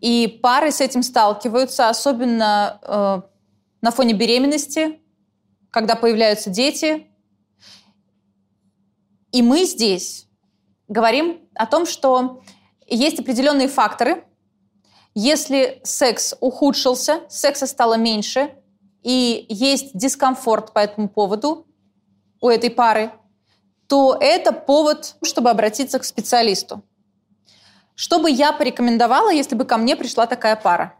[0.00, 3.20] И пары с этим сталкиваются, особенно э,
[3.82, 4.98] на фоне беременности,
[5.70, 7.06] когда появляются дети.
[9.30, 10.26] И мы здесь
[10.88, 12.42] говорим о том, что
[12.88, 14.24] есть определенные факторы,
[15.14, 18.54] если секс ухудшился, секса стало меньше,
[19.02, 21.66] и есть дискомфорт по этому поводу
[22.40, 23.12] у этой пары,
[23.86, 26.82] то это повод, чтобы обратиться к специалисту.
[27.94, 30.94] Что бы я порекомендовала, если бы ко мне пришла такая пара?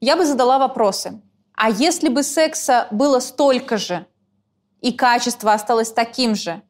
[0.00, 1.22] Я бы задала вопросы.
[1.54, 4.06] А если бы секса было столько же,
[4.82, 6.62] и качество осталось таким же,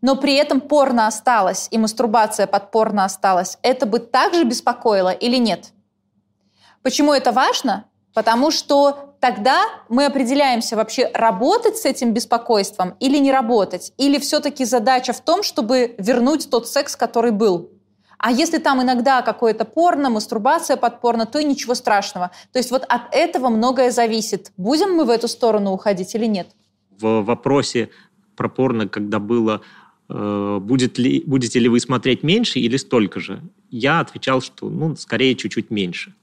[0.00, 5.36] но при этом порно осталось, и мастурбация под порно осталась, это бы также беспокоило или
[5.36, 5.72] нет?
[6.82, 7.86] Почему это важно?
[8.14, 13.92] Потому что тогда мы определяемся вообще работать с этим беспокойством или не работать.
[13.98, 17.70] Или все-таки задача в том, чтобы вернуть тот секс, который был.
[18.18, 22.30] А если там иногда какое-то порно, мастурбация под порно, то и ничего страшного.
[22.52, 24.52] То есть вот от этого многое зависит.
[24.56, 26.48] Будем мы в эту сторону уходить или нет?
[26.98, 27.90] В вопросе
[28.36, 29.60] про порно, когда было
[30.08, 33.42] будет ли, будете ли вы смотреть меньше или столько же?
[33.70, 36.14] Я отвечал, что ну, скорее чуть-чуть меньше.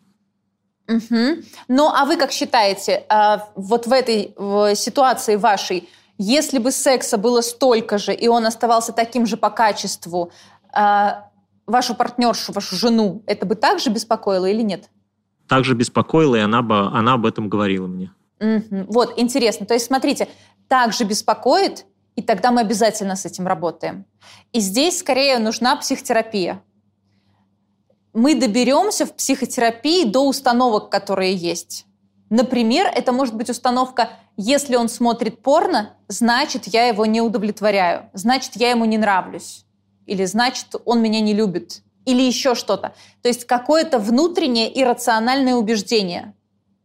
[0.88, 1.44] Угу.
[1.70, 4.34] Ну, а вы как считаете, а, вот в этой
[4.76, 10.32] ситуации вашей, если бы секса было столько же, и он оставался таким же по качеству,
[10.72, 11.30] а,
[11.66, 14.90] вашу партнершу, вашу жену, это бы также беспокоило или нет?
[15.48, 18.12] Также беспокоило, и она, бы, она об этом говорила мне.
[18.40, 18.86] Угу.
[18.88, 19.66] Вот, интересно.
[19.66, 20.28] То есть, смотрите,
[20.68, 24.06] также беспокоит, и тогда мы обязательно с этим работаем.
[24.52, 26.62] И здесь скорее нужна психотерапия
[28.14, 31.86] мы доберемся в психотерапии до установок, которые есть.
[32.30, 38.56] Например, это может быть установка, если он смотрит порно, значит, я его не удовлетворяю, значит,
[38.56, 39.66] я ему не нравлюсь,
[40.06, 42.94] или значит, он меня не любит, или еще что-то.
[43.22, 46.34] То есть какое-то внутреннее иррациональное убеждение,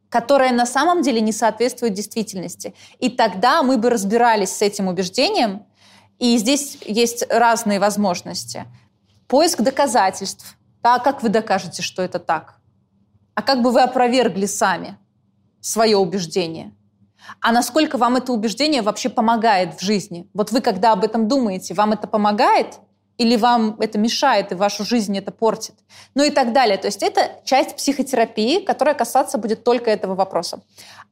[0.09, 2.75] которое на самом деле не соответствует действительности.
[2.99, 5.67] И тогда мы бы разбирались с этим убеждением,
[6.19, 8.65] и здесь есть разные возможности.
[9.27, 12.57] Поиск доказательств, а как вы докажете, что это так?
[13.35, 14.97] А как бы вы опровергли сами
[15.61, 16.75] свое убеждение?
[17.41, 20.29] А насколько вам это убеждение вообще помогает в жизни?
[20.35, 22.79] Вот вы, когда об этом думаете, вам это помогает?
[23.19, 25.75] Или вам это мешает, и вашу жизнь это портит?
[26.15, 26.79] Ну и так далее.
[26.79, 30.63] То есть это часть психотерапии, которая касаться будет только этого вопроса.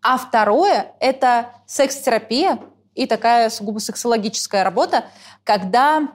[0.03, 2.61] А второе– это секс-терапия
[2.95, 5.07] и такая сугубо сексологическая работа,
[5.45, 6.09] когда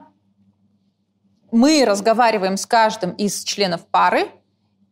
[1.50, 4.30] мы разговариваем с каждым из членов пары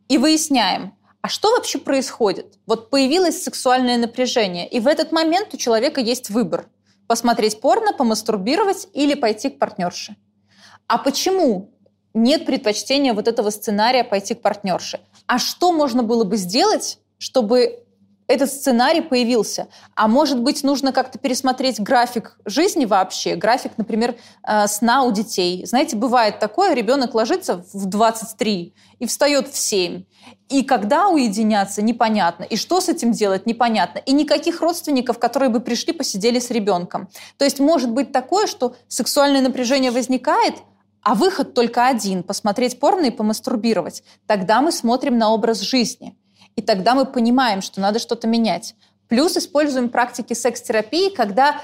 [0.07, 2.57] и выясняем, а что вообще происходит?
[2.65, 6.67] Вот появилось сексуальное напряжение, и в этот момент у человека есть выбор–
[7.11, 10.15] посмотреть порно, помастурбировать или пойти к партнерше.
[10.91, 11.69] А почему
[12.13, 14.99] нет предпочтения вот этого сценария пойти к партнерше?
[15.25, 17.85] А что можно было бы сделать, чтобы
[18.27, 19.67] этот сценарий появился.
[19.95, 25.65] А может быть, нужно как-то пересмотреть график жизни вообще, график, например, э, сна у детей.
[25.65, 30.03] Знаете, бывает такое, ребенок ложится в 23 и встает в 7.
[30.49, 32.43] И когда уединяться, непонятно.
[32.43, 33.99] И что с этим делать, непонятно.
[33.99, 37.07] И никаких родственников, которые бы пришли, посидели с ребенком.
[37.37, 40.55] То есть может быть такое, что сексуальное напряжение возникает,
[41.03, 44.03] а выход только один– посмотреть порно и помастурбировать.
[44.27, 46.15] Тогда мы смотрим на образ жизни–
[46.55, 48.75] и тогда мы понимаем, что надо что-то менять.
[49.07, 51.61] Плюс используем практики секс-терапии, когда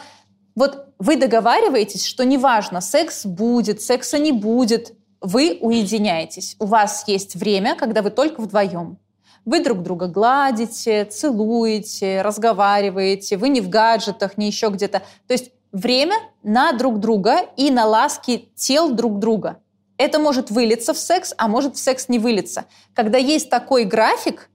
[0.56, 6.56] вот вы договариваетесь, что неважно, секс будет, секса не будет, вы уединяетесь.
[6.60, 8.98] У вас есть время, когда вы только вдвоем.
[9.46, 15.00] Вы друг друга гладите, целуете, разговариваете, вы не в гаджетах, не еще где-то.
[15.28, 19.62] То есть время на друг друга и на ласки тел друг друга.
[19.98, 22.66] Это может вылиться в секс, а может в секс не вылиться.
[22.94, 24.50] Когда есть такой график,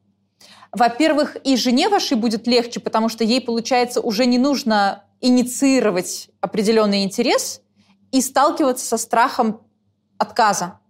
[0.72, 7.04] во-первых, и жене вашей будет легче, потому что ей, получается, уже не нужно инициировать определенный
[7.04, 7.60] интерес
[8.10, 9.60] и сталкиваться со страхом
[10.18, 10.80] отказа.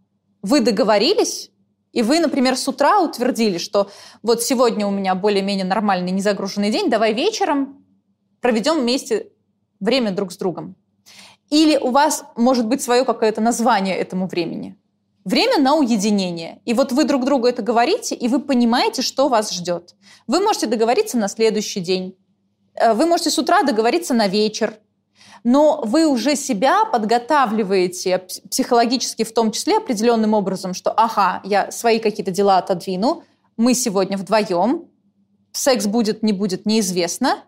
[0.42, 1.50] Вы договорились,
[1.92, 3.90] и вы, например, с утра утвердили, что
[4.22, 7.84] вот сегодня у меня более-менее нормальный, незагруженный день, давай вечером
[8.40, 9.31] проведем вместе
[9.82, 10.76] время друг с другом.
[11.50, 14.76] Или у вас может быть свое какое-то название этому времени.
[15.24, 16.60] Время на уединение.
[16.64, 19.94] И вот вы друг другу это говорите, и вы понимаете, что вас ждет.
[20.26, 22.16] Вы можете договориться на следующий день.
[22.74, 24.74] Э, вы можете с утра договориться на вечер.
[25.44, 28.18] Но вы уже себя подготавливаете
[28.50, 33.24] психологически в том числе определенным образом, что ага, я свои какие-то дела отодвину,
[33.56, 34.86] мы сегодня вдвоем,
[35.52, 37.44] секс будет, не будет, неизвестно,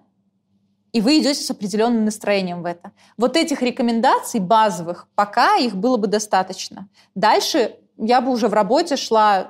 [0.94, 2.92] и вы идете с определенным настроением в это.
[3.16, 6.88] Вот этих рекомендаций базовых пока их было бы достаточно.
[7.16, 9.48] Дальше я бы уже в работе шла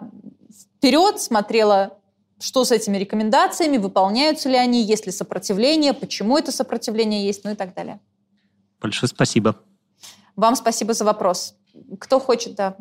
[0.78, 1.98] вперед, смотрела,
[2.40, 7.50] что с этими рекомендациями, выполняются ли они, есть ли сопротивление, почему это сопротивление есть, ну
[7.50, 8.00] и так далее.
[8.80, 9.60] Большое спасибо.
[10.36, 11.56] Вам спасибо за вопрос.
[12.00, 12.76] Кто хочет, да,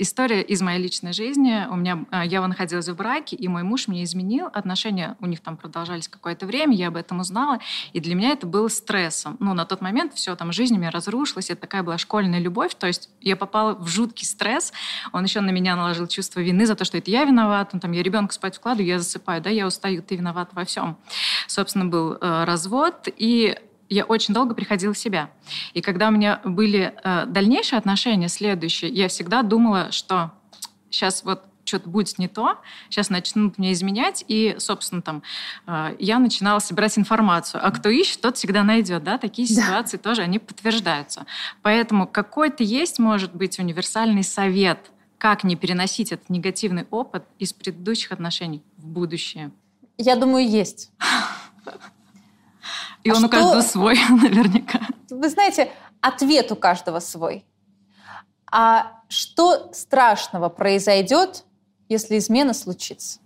[0.00, 1.66] История из моей личной жизни.
[1.68, 4.46] У меня, а, я находилась в браке, и мой муж меня изменил.
[4.46, 7.58] Отношения у них там продолжались какое-то время, я об этом узнала.
[7.92, 9.36] И для меня это было стрессом.
[9.40, 11.50] Ну, на тот момент все, там, жизнь у меня разрушилась.
[11.50, 12.76] Это такая была школьная любовь.
[12.76, 14.72] То есть я попала в жуткий стресс.
[15.12, 17.70] Он еще на меня наложил чувство вины за то, что это я виноват.
[17.72, 20.96] Ну, там, я ребенка спать вкладываю, я засыпаю, да, я устаю, ты виноват во всем.
[21.48, 23.08] Собственно, был э, развод.
[23.16, 23.58] И
[23.88, 25.30] я очень долго приходила в себя.
[25.72, 30.32] И когда у меня были э, дальнейшие отношения, следующие, я всегда думала, что
[30.90, 32.58] сейчас вот что-то будет не то,
[32.88, 35.22] сейчас начнут меня изменять, и, собственно, там,
[35.66, 37.64] э, я начинала собирать информацию.
[37.64, 40.02] А кто ищет, тот всегда найдет, да, такие ситуации да.
[40.02, 41.26] тоже, они подтверждаются.
[41.62, 48.12] Поэтому какой-то есть, может быть, универсальный совет, как не переносить этот негативный опыт из предыдущих
[48.12, 49.50] отношений в будущее?
[49.98, 50.92] Я думаю, есть.
[53.04, 53.26] И а он что...
[53.26, 54.80] у каждого свой, наверняка.
[55.10, 55.70] Вы знаете,
[56.00, 57.44] ответ у каждого свой.
[58.50, 61.44] А что страшного произойдет,
[61.88, 63.20] если измена случится?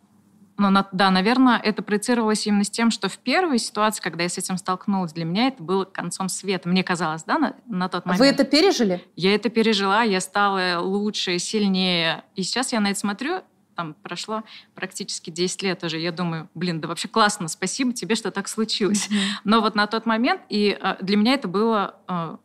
[0.59, 4.39] Но, да, наверное, это проецировалось именно с тем, что в первой ситуации, когда я с
[4.39, 6.69] этим столкнулась, для меня это было концом света.
[6.69, 8.21] Мне казалось, да, на, на тот момент.
[8.21, 9.03] Вы это пережили?
[9.17, 12.25] Я это пережила, я стала лучше, сильнее.
[12.37, 13.41] И сейчас я на это смотрю,
[13.75, 14.43] там прошло
[14.75, 15.99] практически 10 лет уже.
[15.99, 19.09] Я думаю, блин, да вообще классно, спасибо тебе, что так случилось.
[19.45, 22.37] Но вот на тот момент, и э, для меня это было э,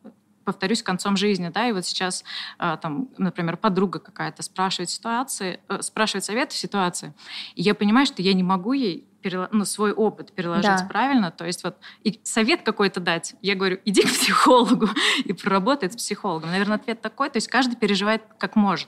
[0.44, 2.24] повторюсь, концом жизни, да, и вот сейчас,
[2.58, 7.14] э, там, например, подруга какая-то спрашивает ситуации, спрашивает совет в ситуации,
[7.56, 9.06] и я понимаю, что я не могу ей
[9.52, 10.88] ну, свой опыт переложить да.
[10.90, 14.88] правильно, то есть вот и совет какой-то дать, я говорю, иди к психологу
[15.26, 16.52] и проработай с психологом.
[16.52, 18.88] Наверное, ответ такой, то есть каждый переживает как может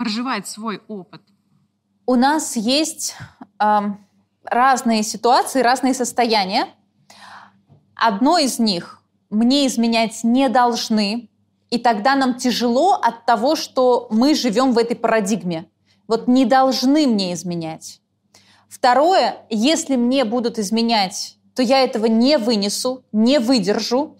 [0.00, 1.20] проживает свой опыт?
[2.06, 3.14] У нас есть
[3.62, 3.80] э,
[4.44, 6.68] разные ситуации, разные состояния.
[7.94, 11.28] Одно из них мне изменять не должны,
[11.68, 15.68] и тогда нам тяжело от того, что мы живем в этой парадигме.
[16.08, 18.00] Вот не должны мне изменять.
[18.70, 24.16] Второе, если мне будут изменять, то я этого не вынесу, не выдержу,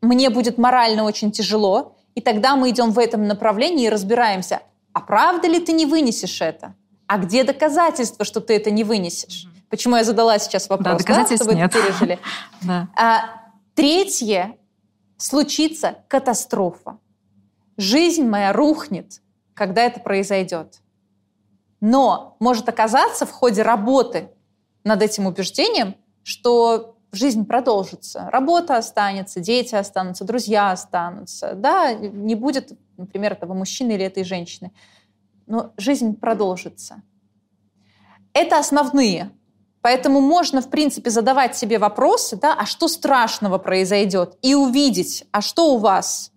[0.00, 4.62] мне будет морально очень тяжело, и тогда мы идем в этом направлении и разбираемся,
[4.94, 6.74] а правда ли ты не вынесешь это?
[7.06, 9.46] А где доказательства, что ты это не вынесешь?
[9.68, 10.86] Почему я задала сейчас вопрос?
[10.86, 11.74] Да, доказательств да, что нет.
[11.74, 12.18] вы это пережили?
[12.62, 12.88] да.
[12.96, 13.24] а,
[13.74, 14.56] третье.
[15.16, 16.98] Случится катастрофа.
[17.76, 19.20] Жизнь моя рухнет,
[19.52, 20.80] когда это произойдет.
[21.80, 24.30] Но может оказаться в ходе работы
[24.84, 31.54] над этим убеждением, что жизнь продолжится, работа останется, дети останутся, друзья останутся.
[31.54, 34.72] Да, не будет например, этого мужчины или этой женщины.
[35.46, 37.02] Но жизнь продолжится.
[38.32, 39.30] Это основные.
[39.80, 45.42] Поэтому можно, в принципе, задавать себе вопросы, да, а что страшного произойдет, и увидеть, а
[45.42, 46.32] что у вас,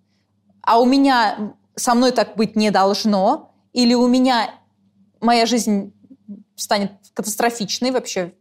[0.62, 4.53] а у меня со мной так быть не должно, или у меня
[5.22, 5.93] моя жизнь
[6.55, 8.34] станет катастрофичной вообще,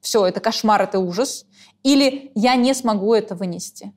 [0.00, 1.44] все, это кошмар, это ужас,
[1.82, 3.92] или я не смогу это вынести.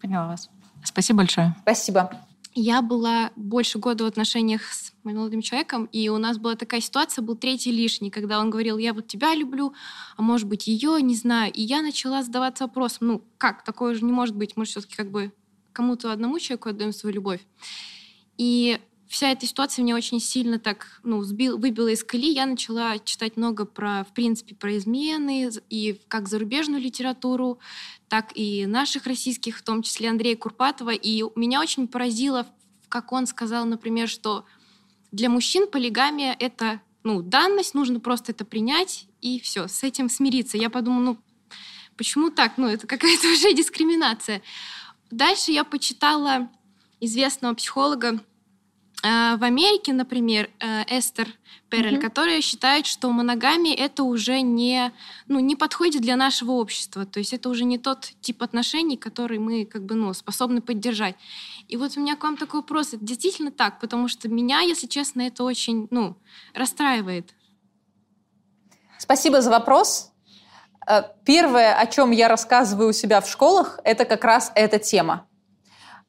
[0.00, 0.50] Поняла вас.
[0.84, 1.54] Спасибо большое.
[1.62, 2.10] Спасибо.
[2.54, 7.22] Я была больше года в отношениях с молодым человеком, и у нас была такая ситуация,
[7.22, 9.72] был третий лишний, когда он говорил, я вот тебя люблю,
[10.16, 11.52] а может быть ее, не знаю.
[11.52, 15.12] И я начала задаваться вопросом, ну как, такое же не может быть, мы все-таки как
[15.12, 15.32] бы
[15.72, 17.40] кому-то одному человеку отдаем свою любовь.
[18.36, 18.80] И
[19.10, 22.32] вся эта ситуация меня очень сильно так, ну, сбил, выбила из колеи.
[22.32, 27.58] Я начала читать много про, в принципе, про измены и как зарубежную литературу,
[28.08, 30.90] так и наших российских, в том числе Андрея Курпатова.
[30.90, 32.46] И меня очень поразило,
[32.88, 34.44] как он сказал, например, что
[35.10, 40.56] для мужчин полигамия— это ну, данность, нужно просто это принять и все, с этим смириться.
[40.56, 41.18] Я подумала, ну,
[41.96, 42.58] почему так?
[42.58, 44.40] Ну, это какая-то уже дискриминация.
[45.10, 46.48] Дальше я почитала
[47.00, 48.20] известного психолога
[49.02, 51.28] в Америке, например, э, Эстер
[51.70, 52.00] Перель, mm-hmm.
[52.00, 54.92] которая считает, что моногамия это уже не,
[55.26, 57.06] ну, не подходит для нашего общества.
[57.06, 61.16] То есть это уже не тот тип отношений, который мы как бы, ну, способны поддержать.
[61.68, 62.88] И вот у меня к вам такой вопрос.
[62.88, 63.80] Это действительно так?
[63.80, 66.16] Потому что меня, если честно, это очень ну,
[66.54, 67.32] расстраивает.
[68.98, 70.12] Спасибо за вопрос.
[70.86, 75.26] Э, первое, о чем я рассказываю у себя в школах, это как раз эта тема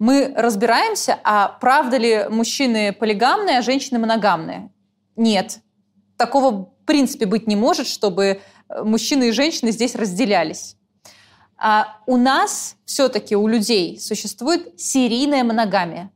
[0.02, 4.72] мы разбираемся, а правда ли мужчины полигамные, а женщины моногамные?
[5.16, 5.60] Нет.
[6.18, 10.76] Такого в принципе быть не может, чтобы э, мужчины и женщины здесь разделялись.
[11.56, 16.10] А у нас все-таки, у людей, существует серийная моногамия.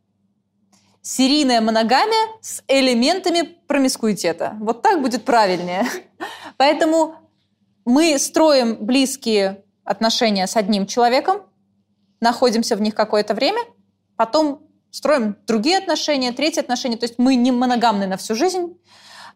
[1.03, 4.57] Серийная моногамия с элементами промискуитета.
[4.61, 5.85] Вот так будет правильнее.
[6.57, 7.17] Поэтому
[7.85, 11.43] мы строим близкие отношения с одним человеком,
[12.19, 13.61] находимся в них какое-то время–
[14.15, 14.61] потом
[14.91, 16.97] строим другие отношения, третьи отношения.
[16.97, 18.77] То есть мы не моногамны на всю жизнь,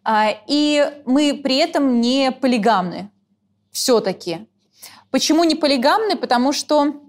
[0.04, 3.12] а, и мы при этом не полигамны
[3.72, 4.48] все-таки.
[5.12, 6.16] Почему не полигамны?
[6.16, 7.02] Потому что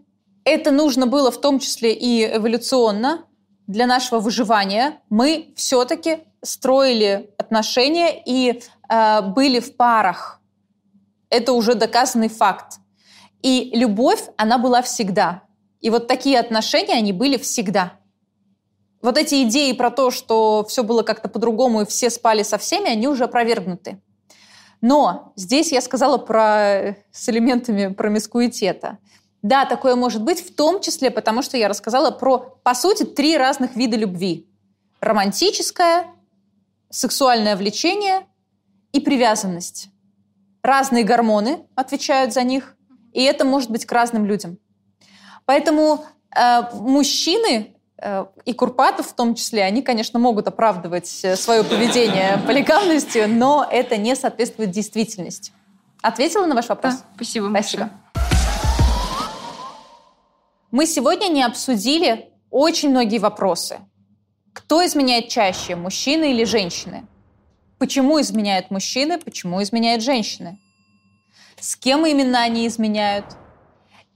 [0.44, 3.26] это нужно было в том числе и эволюционно
[3.66, 5.00] для нашего выживания.
[5.10, 10.40] Мы все-таки строили отношения и э, были в парах.
[11.28, 12.78] Это уже доказанный факт.
[13.42, 15.42] И любовь, она была всегда.
[15.80, 17.94] И вот такие отношения, они были всегда.
[19.02, 22.90] Вот эти идеи про то, что все было как-то по-другому и все спали со всеми,
[22.90, 24.00] они уже опровергнуты.
[24.82, 28.98] Но здесь я сказала про с элементами промискуитета.
[29.42, 33.38] Да, такое может быть, в том числе потому, что я рассказала про, по сути, три
[33.38, 34.46] разных вида любви.
[35.00, 36.06] Романтическое,
[36.90, 38.26] сексуальное влечение
[38.92, 39.88] и привязанность.
[40.62, 42.76] Разные гормоны отвечают за них,
[43.12, 44.58] и это может быть к разным людям.
[45.50, 46.04] Поэтому
[46.36, 52.38] э, мужчины Э, и Курпатов в том числе, они, конечно, могут оправдывать э, свое поведение
[52.46, 55.52] полигамностью, но это не соответствует действительности.
[56.02, 56.94] Ответила на ваш вопрос?
[56.94, 57.50] Да, спасибо.
[57.50, 57.90] Спасибо.
[60.70, 63.80] Мы сегодня не обсудили очень многие вопросы.
[64.52, 67.06] Кто изменяет чаще, мужчины или женщины?
[67.78, 70.58] Почему изменяют мужчины, почему изменяют женщины?
[71.58, 73.26] С кем именно они изменяют?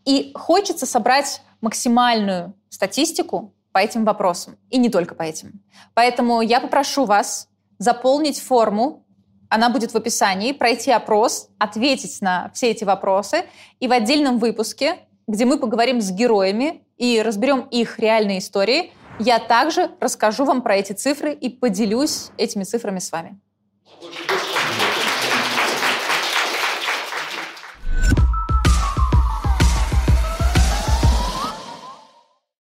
[0.04, 4.56] И хочется собрать максимальную статистику по этим вопросам.
[4.70, 5.62] И не только по этим.
[5.94, 7.48] Поэтому я попрошу вас
[7.78, 9.04] заполнить форму,
[9.48, 13.44] она будет в описании, пройти опрос, ответить на все эти вопросы.
[13.78, 14.98] И в отдельном выпуске,
[15.28, 20.76] где мы поговорим с героями и разберем их реальные истории, я также расскажу вам про
[20.76, 23.38] эти цифры и поделюсь этими цифрами с вами.